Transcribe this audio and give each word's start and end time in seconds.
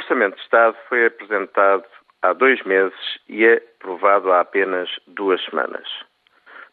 Orçamento 0.00 0.36
de 0.36 0.42
Estado 0.42 0.74
foi 0.88 1.04
apresentado 1.04 1.84
há 2.22 2.32
dois 2.32 2.62
meses 2.62 2.98
e 3.28 3.44
é 3.44 3.56
aprovado 3.56 4.32
há 4.32 4.40
apenas 4.40 4.88
duas 5.06 5.44
semanas. 5.44 5.86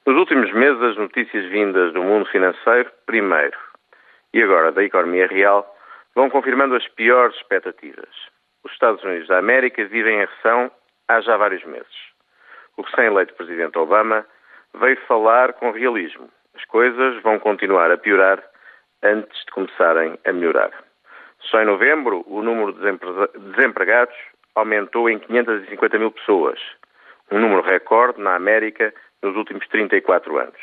Nos 0.06 0.16
últimos 0.18 0.50
meses, 0.54 0.82
as 0.82 0.96
notícias 0.96 1.46
vindas 1.52 1.92
do 1.92 2.02
mundo 2.02 2.26
financeiro, 2.30 2.90
primeiro, 3.06 3.58
e 4.34 4.42
agora 4.42 4.72
da 4.72 4.82
economia 4.82 5.28
real, 5.28 5.68
vão 6.16 6.30
confirmando 6.30 6.74
as 6.74 6.88
piores 6.88 7.36
expectativas. 7.36 8.08
Os 8.64 8.72
Estados 8.72 9.04
Unidos 9.04 9.28
da 9.28 9.40
América 9.40 9.84
vivem 9.84 10.16
em 10.16 10.20
recessão 10.20 10.72
há 11.10 11.20
já 11.20 11.36
vários 11.36 11.66
meses. 11.66 11.98
O 12.78 12.82
recém-eleito 12.82 13.34
presidente 13.34 13.78
Obama 13.78 14.26
veio 14.74 14.98
falar 15.06 15.52
com 15.52 15.72
realismo. 15.72 16.30
As 16.56 16.64
coisas 16.64 17.22
vão 17.24 17.40
continuar 17.40 17.92
a 17.92 17.98
piorar 17.98 18.42
antes 19.04 19.38
de 19.44 19.52
começarem 19.52 20.18
a 20.26 20.32
melhorar. 20.32 20.87
Só 21.50 21.62
em 21.62 21.66
novembro, 21.66 22.24
o 22.28 22.42
número 22.42 22.74
de 22.74 23.52
desempregados 23.56 24.16
aumentou 24.56 25.10
em 25.10 25.20
550 25.20 26.00
mil 26.00 26.12
pessoas, 26.12 26.60
um 27.32 27.40
número 27.40 27.62
recorde 27.62 28.22
na 28.22 28.36
América 28.36 28.94
nos 29.22 29.36
últimos 29.36 29.68
34 29.68 30.38
anos. 30.38 30.60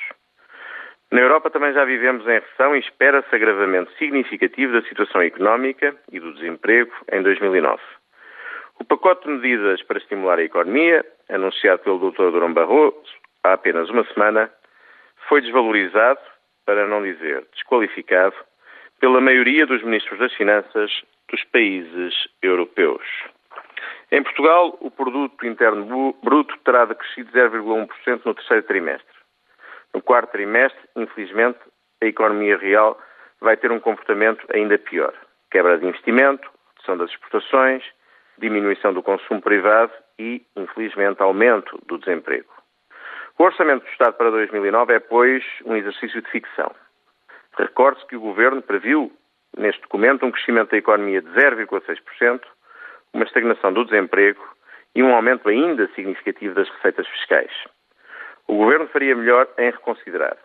Na 1.11 1.21
Europa 1.21 1.49
também 1.49 1.73
já 1.73 1.85
vivemos 1.85 2.27
em 2.27 2.41
recessão 2.41 2.75
e 2.75 2.81
espera-se 2.81 3.35
agravamento 3.35 3.93
significativo 3.93 4.73
da 4.73 4.83
situação 4.89 5.23
económica 5.23 5.95
e 6.11 6.19
do 6.19 6.35
desemprego 6.35 6.93
em 7.13 7.23
2009. 7.23 7.81
O 8.81 8.85
pacote 8.85 9.25
de 9.25 9.35
medidas 9.35 9.83
para 9.83 9.99
estimular 9.99 10.39
a 10.39 10.43
economia, 10.43 11.05
anunciado 11.29 11.83
pelo 11.83 12.11
Dr. 12.11 12.31
Durão 12.31 12.53
Barroso 12.53 12.99
há 13.45 13.53
apenas 13.53 13.89
uma 13.91 14.05
semana, 14.13 14.51
foi 15.29 15.41
desvalorizado, 15.41 16.21
para 16.67 16.87
não 16.87 17.03
dizer 17.03 17.47
desqualificado, 17.53 18.35
pela 19.01 19.21
maioria 19.21 19.67
dos 19.67 19.83
ministros 19.83 20.19
das 20.19 20.33
Finanças 20.35 20.91
dos 21.31 21.43
países 21.45 22.15
europeus. 22.43 23.03
Em 24.11 24.23
Portugal, 24.23 24.77
o 24.81 24.91
produto 24.91 25.47
interno 25.47 26.15
bruto 26.23 26.57
terá 26.65 26.85
decrescido 26.85 27.33
0,1% 27.33 28.21
no 28.25 28.35
terceiro 28.35 28.63
trimestre. 28.63 29.15
No 29.93 30.03
quarto 30.03 30.33
trimestre, 30.33 30.81
infelizmente, 30.97 31.59
a 32.03 32.07
economia 32.07 32.57
real 32.57 32.99
vai 33.41 33.57
ter 33.57 33.71
um 33.73 33.81
comportamento 33.81 34.45
ainda 34.53 34.79
pior. 34.79 35.15
Quebra 35.51 35.79
de 35.79 35.87
investimento, 35.87 36.49
redução 36.77 36.97
das 36.97 37.11
exportações, 37.11 37.85
diminuição 38.39 38.93
do 38.93 39.03
consumo 39.03 39.41
privado 39.41 39.93
e, 40.19 40.43
infelizmente, 40.57 41.23
aumento 41.23 41.81
do 41.87 41.99
desemprego. 41.99 42.53
O 43.39 43.45
Orçamento 43.45 43.85
do 43.85 43.91
Estado 43.91 44.15
para 44.15 44.31
2009 44.31 44.95
é, 44.95 45.01
pois, 45.01 45.43
um 45.65 45.75
exercício 45.75 46.23
de 46.23 46.31
ficção. 46.31 46.73
Recorde-se 47.57 48.07
que 48.07 48.17
o 48.17 48.21
Governo 48.21 48.63
previu, 48.63 49.13
neste 49.57 49.81
documento, 49.83 50.27
um 50.27 50.31
crescimento 50.31 50.71
da 50.71 50.77
economia 50.77 51.23
de 51.23 51.29
0,6%, 51.31 52.41
uma 53.13 53.25
estagnação 53.25 53.73
do 53.73 53.85
desemprego 53.85 54.43
e 54.95 55.03
um 55.03 55.15
aumento 55.15 55.49
ainda 55.49 55.89
significativo 55.95 56.55
das 56.55 56.69
receitas 56.69 57.07
fiscais. 57.09 57.53
O 58.47 58.57
Governo 58.57 58.89
faria 58.89 59.15
melhor 59.15 59.49
em 59.59 59.71
reconsiderar. 59.71 60.37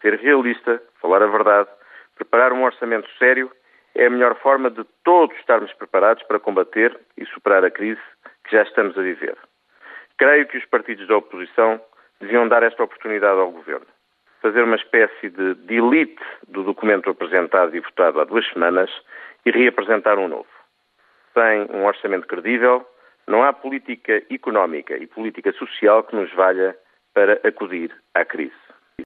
Ser 0.00 0.14
realista, 0.14 0.80
falar 1.00 1.22
a 1.22 1.26
verdade, 1.26 1.68
preparar 2.14 2.52
um 2.52 2.64
orçamento 2.64 3.08
sério 3.18 3.50
é 3.94 4.06
a 4.06 4.10
melhor 4.10 4.36
forma 4.36 4.70
de 4.70 4.84
todos 5.02 5.36
estarmos 5.38 5.72
preparados 5.74 6.22
para 6.24 6.38
combater 6.38 6.98
e 7.16 7.24
superar 7.26 7.64
a 7.64 7.70
crise 7.70 8.00
que 8.44 8.56
já 8.56 8.62
estamos 8.62 8.96
a 8.96 9.02
viver. 9.02 9.36
Creio 10.18 10.46
que 10.46 10.58
os 10.58 10.64
partidos 10.66 11.06
da 11.08 11.16
oposição 11.16 11.80
deviam 12.20 12.48
dar 12.48 12.62
esta 12.62 12.82
oportunidade 12.82 13.38
ao 13.38 13.50
Governo. 13.50 13.86
Fazer 14.46 14.62
uma 14.62 14.76
espécie 14.76 15.28
de 15.28 15.54
delete 15.54 16.22
do 16.46 16.62
documento 16.62 17.10
apresentado 17.10 17.74
e 17.74 17.80
votado 17.80 18.20
há 18.20 18.24
duas 18.24 18.46
semanas 18.52 18.88
e 19.44 19.50
reapresentar 19.50 20.20
um 20.20 20.28
novo. 20.28 20.46
Sem 21.34 21.76
um 21.76 21.84
orçamento 21.84 22.28
credível, 22.28 22.86
não 23.26 23.42
há 23.42 23.52
política 23.52 24.22
económica 24.30 24.96
e 24.96 25.04
política 25.08 25.50
social 25.54 26.04
que 26.04 26.14
nos 26.14 26.32
valha 26.32 26.76
para 27.12 27.40
acudir 27.42 27.92
à 28.14 28.24
crise. 28.24 28.65